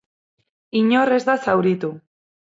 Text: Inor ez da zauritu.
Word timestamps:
Inor 0.79 1.13
ez 1.19 1.21
da 1.29 1.37
zauritu. 1.45 1.93